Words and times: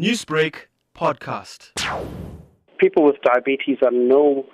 Newsbreak 0.00 0.68
podcast. 0.96 1.72
People 2.78 3.04
with 3.04 3.16
diabetes 3.22 3.76
are 3.82 3.90
no 3.90 4.46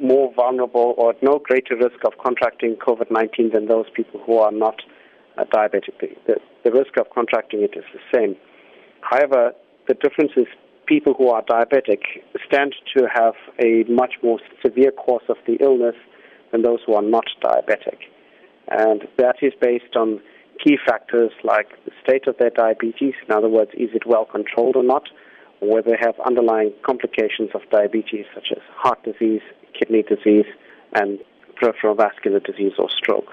more 0.00 0.32
vulnerable 0.34 0.94
or 0.96 1.10
at 1.10 1.20
no 1.20 1.40
greater 1.40 1.74
risk 1.74 1.96
of 2.06 2.12
contracting 2.22 2.76
COVID 2.76 3.10
19 3.10 3.50
than 3.52 3.66
those 3.66 3.86
people 3.96 4.20
who 4.24 4.38
are 4.38 4.52
not 4.52 4.76
uh, 5.36 5.42
diabetic. 5.52 5.98
The, 6.28 6.36
the 6.64 6.70
risk 6.70 6.96
of 6.96 7.10
contracting 7.12 7.62
it 7.62 7.76
is 7.76 7.82
the 7.92 7.98
same. 8.14 8.36
However, 9.00 9.50
the 9.88 9.94
difference 9.94 10.30
is 10.36 10.46
people 10.86 11.14
who 11.18 11.28
are 11.28 11.42
diabetic 11.42 12.02
stand 12.46 12.76
to 12.96 13.08
have 13.12 13.34
a 13.58 13.82
much 13.88 14.14
more 14.22 14.38
severe 14.64 14.92
course 14.92 15.24
of 15.28 15.38
the 15.44 15.54
illness 15.60 15.96
than 16.52 16.62
those 16.62 16.78
who 16.86 16.94
are 16.94 17.02
not 17.02 17.24
diabetic. 17.42 17.98
And 18.68 19.08
that 19.18 19.38
is 19.42 19.54
based 19.60 19.96
on 19.96 20.20
key 20.62 20.76
factors 20.86 21.32
like 21.42 21.68
the 21.84 21.92
state 22.02 22.26
of 22.26 22.36
their 22.38 22.50
diabetes, 22.50 23.14
in 23.26 23.32
other 23.34 23.48
words, 23.48 23.70
is 23.74 23.90
it 23.94 24.06
well 24.06 24.24
controlled 24.24 24.76
or 24.76 24.82
not, 24.82 25.08
or 25.60 25.74
whether 25.74 25.90
they 25.90 25.96
have 26.00 26.14
underlying 26.26 26.72
complications 26.84 27.50
of 27.54 27.62
diabetes 27.70 28.26
such 28.34 28.48
as 28.52 28.62
heart 28.74 29.02
disease, 29.04 29.42
kidney 29.78 30.02
disease, 30.02 30.46
and 30.92 31.18
peripheral 31.56 31.94
vascular 31.94 32.40
disease 32.40 32.72
or 32.78 32.88
stroke. 32.90 33.30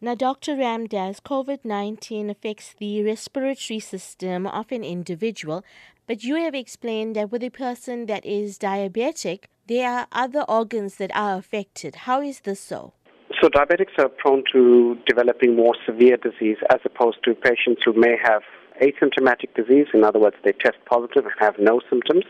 Now, 0.00 0.14
Dr. 0.16 0.56
Ramdass, 0.56 1.20
COVID 1.20 1.64
19 1.64 2.28
affects 2.30 2.74
the 2.78 3.04
respiratory 3.04 3.78
system 3.78 4.46
of 4.46 4.72
an 4.72 4.82
individual, 4.82 5.64
but 6.08 6.24
you 6.24 6.36
have 6.36 6.54
explained 6.54 7.14
that 7.14 7.30
with 7.30 7.42
a 7.44 7.50
person 7.50 8.06
that 8.06 8.26
is 8.26 8.58
diabetic, 8.58 9.44
there 9.68 9.88
are 9.88 10.06
other 10.10 10.42
organs 10.48 10.96
that 10.96 11.14
are 11.14 11.38
affected. 11.38 11.94
How 11.94 12.20
is 12.20 12.40
this 12.40 12.58
so? 12.58 12.94
So 13.42 13.48
diabetics 13.48 13.98
are 13.98 14.08
prone 14.08 14.44
to 14.52 14.96
developing 15.04 15.56
more 15.56 15.74
severe 15.84 16.16
disease 16.16 16.58
as 16.70 16.78
opposed 16.84 17.24
to 17.24 17.34
patients 17.34 17.82
who 17.84 17.92
may 17.92 18.14
have 18.22 18.42
asymptomatic 18.80 19.52
disease. 19.56 19.88
In 19.92 20.04
other 20.04 20.20
words, 20.20 20.36
they 20.44 20.52
test 20.52 20.76
positive 20.86 21.24
and 21.24 21.34
have 21.40 21.56
no 21.58 21.80
symptoms. 21.90 22.22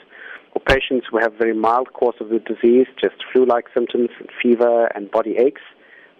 Or 0.54 0.62
patients 0.62 1.06
who 1.10 1.18
have 1.18 1.34
very 1.34 1.52
mild 1.52 1.92
course 1.92 2.16
of 2.18 2.30
the 2.30 2.38
disease, 2.38 2.86
just 2.98 3.16
flu-like 3.30 3.66
symptoms, 3.74 4.08
and 4.18 4.30
fever 4.42 4.86
and 4.94 5.10
body 5.10 5.36
aches, 5.36 5.60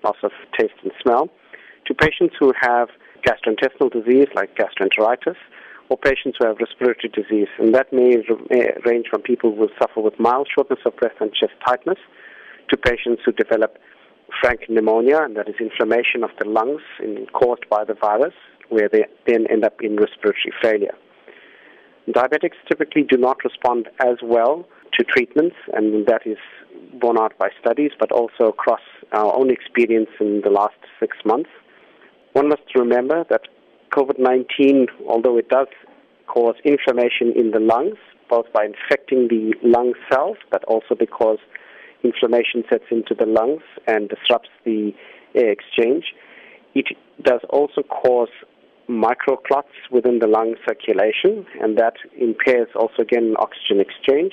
loss 0.04 0.16
of 0.22 0.32
taste 0.58 0.74
and 0.82 0.92
smell. 1.00 1.30
To 1.86 1.94
patients 1.94 2.34
who 2.38 2.52
have 2.60 2.90
gastrointestinal 3.26 3.90
disease 3.90 4.28
like 4.34 4.54
gastroenteritis, 4.58 5.36
or 5.88 5.96
patients 5.96 6.36
who 6.38 6.46
have 6.46 6.58
respiratory 6.58 7.08
disease. 7.14 7.48
And 7.58 7.74
that 7.74 7.94
may 7.94 8.16
range 8.84 9.06
from 9.08 9.22
people 9.22 9.56
who 9.56 9.70
suffer 9.80 10.02
with 10.02 10.20
mild 10.20 10.48
shortness 10.54 10.80
of 10.84 10.94
breath 10.96 11.16
and 11.18 11.32
chest 11.32 11.54
tightness 11.66 11.98
to 12.68 12.76
patients 12.76 13.22
who 13.24 13.32
develop 13.32 13.78
frank 14.40 14.62
pneumonia, 14.68 15.18
and 15.22 15.36
that 15.36 15.48
is 15.48 15.54
inflammation 15.60 16.22
of 16.22 16.30
the 16.38 16.48
lungs 16.48 16.82
in, 17.02 17.26
caused 17.32 17.68
by 17.68 17.84
the 17.84 17.94
virus, 17.94 18.34
where 18.68 18.88
they 18.88 19.04
then 19.26 19.46
end 19.50 19.64
up 19.64 19.80
in 19.80 19.96
respiratory 19.96 20.52
failure. 20.62 20.94
Diabetics 22.08 22.56
typically 22.68 23.04
do 23.08 23.16
not 23.16 23.36
respond 23.44 23.88
as 24.04 24.16
well 24.22 24.66
to 24.98 25.04
treatments, 25.04 25.56
and 25.72 26.06
that 26.06 26.26
is 26.26 26.38
borne 27.00 27.18
out 27.18 27.36
by 27.38 27.48
studies, 27.60 27.92
but 27.98 28.10
also 28.10 28.48
across 28.48 28.80
our 29.12 29.34
own 29.36 29.50
experience 29.50 30.10
in 30.20 30.40
the 30.42 30.50
last 30.50 30.74
six 30.98 31.16
months. 31.24 31.50
One 32.32 32.48
must 32.48 32.74
remember 32.74 33.24
that 33.30 33.42
COVID 33.94 34.18
19, 34.18 34.86
although 35.08 35.36
it 35.38 35.48
does 35.48 35.68
cause 36.26 36.54
inflammation 36.64 37.32
in 37.36 37.50
the 37.50 37.60
lungs, 37.60 37.98
both 38.28 38.46
by 38.52 38.64
infecting 38.64 39.28
the 39.28 39.54
lung 39.62 39.92
cells, 40.10 40.38
but 40.50 40.64
also 40.64 40.94
because 40.98 41.38
inflammation 42.04 42.64
sets 42.70 42.84
into 42.90 43.14
the 43.14 43.26
lungs 43.26 43.62
and 43.86 44.08
disrupts 44.08 44.50
the 44.64 44.92
air 45.34 45.50
exchange. 45.50 46.04
It 46.74 46.96
does 47.22 47.40
also 47.50 47.82
cause 47.82 48.28
microclots 48.88 49.72
within 49.90 50.18
the 50.18 50.26
lung 50.26 50.56
circulation, 50.66 51.46
and 51.60 51.78
that 51.78 51.94
impairs 52.18 52.68
also 52.74 53.02
again 53.02 53.34
oxygen 53.38 53.80
exchange. 53.80 54.32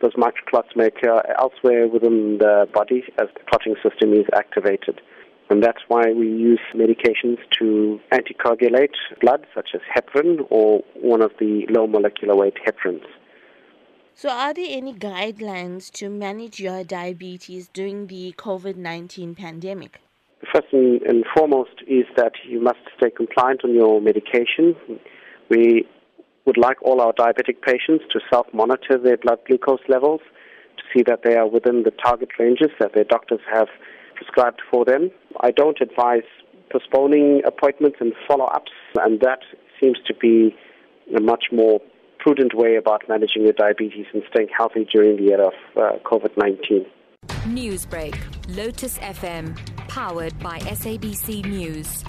Those 0.00 0.14
microclots 0.14 0.74
may 0.76 0.86
occur 0.86 1.20
elsewhere 1.38 1.86
within 1.86 2.38
the 2.38 2.66
body 2.72 3.04
as 3.18 3.28
the 3.34 3.40
clotting 3.50 3.74
system 3.82 4.14
is 4.14 4.26
activated. 4.34 5.00
And 5.50 5.62
that's 5.62 5.82
why 5.88 6.12
we 6.12 6.28
use 6.28 6.60
medications 6.74 7.38
to 7.58 8.00
anticoagulate 8.12 8.94
blood, 9.20 9.46
such 9.54 9.70
as 9.74 9.80
heparin 9.94 10.46
or 10.48 10.82
one 10.94 11.22
of 11.22 11.32
the 11.40 11.66
low 11.68 11.86
molecular 11.86 12.36
weight 12.36 12.54
heparins. 12.64 13.04
So, 14.14 14.28
are 14.28 14.52
there 14.52 14.66
any 14.68 14.92
guidelines 14.92 15.90
to 15.92 16.10
manage 16.10 16.60
your 16.60 16.84
diabetes 16.84 17.68
during 17.72 18.08
the 18.08 18.34
COVID 18.36 18.76
19 18.76 19.34
pandemic? 19.34 20.00
First 20.52 20.72
and 20.72 21.24
foremost 21.34 21.82
is 21.86 22.04
that 22.16 22.32
you 22.46 22.60
must 22.60 22.80
stay 22.96 23.10
compliant 23.10 23.64
on 23.64 23.74
your 23.74 24.00
medication. 24.00 24.76
We 25.48 25.86
would 26.44 26.56
like 26.56 26.82
all 26.82 27.00
our 27.00 27.12
diabetic 27.12 27.62
patients 27.62 28.04
to 28.10 28.20
self 28.30 28.46
monitor 28.52 28.98
their 28.98 29.16
blood 29.16 29.38
glucose 29.46 29.80
levels 29.88 30.20
to 30.76 30.82
see 30.92 31.02
that 31.06 31.22
they 31.22 31.36
are 31.36 31.46
within 31.46 31.84
the 31.84 31.90
target 31.90 32.30
ranges 32.38 32.70
that 32.78 32.94
their 32.94 33.04
doctors 33.04 33.40
have 33.52 33.68
prescribed 34.16 34.60
for 34.70 34.84
them. 34.84 35.10
I 35.40 35.50
don't 35.50 35.80
advise 35.80 36.24
postponing 36.70 37.42
appointments 37.46 37.98
and 38.00 38.12
follow 38.26 38.46
ups, 38.46 38.72
and 38.96 39.20
that 39.20 39.40
seems 39.80 39.98
to 40.06 40.14
be 40.14 40.54
a 41.16 41.20
much 41.20 41.46
more 41.52 41.80
prudent 42.20 42.54
way 42.54 42.76
about 42.76 43.02
managing 43.08 43.42
your 43.42 43.52
diabetes 43.52 44.06
and 44.12 44.22
staying 44.32 44.48
healthy 44.56 44.86
during 44.92 45.16
the 45.16 45.32
era 45.32 45.48
of 45.48 45.54
uh, 45.76 45.98
COVID 46.04 46.36
19. 46.36 46.86
Newsbreak, 47.48 48.16
Lotus 48.56 48.98
FM, 48.98 49.56
powered 49.88 50.38
by 50.38 50.58
SABC 50.60 51.44
News. 51.46 52.04